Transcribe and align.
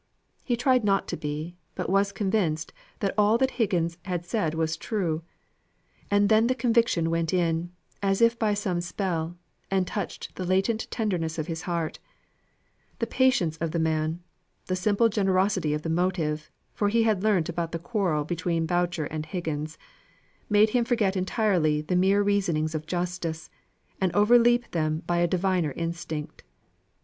He 0.43 0.57
tried 0.57 0.83
not 0.83 1.07
to 1.09 1.15
be, 1.15 1.57
but 1.75 1.87
was 1.87 2.11
convinced 2.11 2.73
that 3.01 3.13
all 3.19 3.37
that 3.37 3.51
Higgins 3.51 3.99
had 4.05 4.25
said 4.25 4.55
was 4.55 4.75
true. 4.75 5.21
And 6.09 6.27
then 6.27 6.47
the 6.47 6.55
conviction 6.55 7.11
went 7.11 7.31
in, 7.35 7.71
as 8.01 8.19
if 8.19 8.39
by 8.39 8.55
some 8.55 8.81
spell, 8.81 9.37
and 9.69 9.85
touched 9.85 10.35
the 10.37 10.43
latent 10.43 10.89
tenderness 10.89 11.37
of 11.37 11.45
his 11.45 11.61
heart; 11.69 11.99
the 12.97 13.05
patience 13.05 13.57
of 13.57 13.73
the 13.73 13.77
man, 13.77 14.23
the 14.65 14.75
simple 14.75 15.07
generosity 15.07 15.71
of 15.71 15.83
the 15.83 15.87
motive 15.87 16.49
(for 16.73 16.89
he 16.89 17.03
had 17.03 17.21
learnt 17.21 17.47
about 17.47 17.71
the 17.71 17.77
quarrel 17.77 18.23
between 18.23 18.65
Boucher 18.65 19.05
and 19.05 19.27
Higgins), 19.27 19.77
made 20.49 20.71
him 20.71 20.83
forget 20.83 21.15
entirely 21.15 21.79
the 21.79 21.95
mere 21.95 22.23
reasonings 22.23 22.73
of 22.73 22.87
justice, 22.87 23.51
and 24.01 24.11
overleap 24.15 24.71
them 24.71 25.03
by 25.05 25.17
a 25.19 25.27
diviner 25.27 25.73
instinct. 25.73 26.43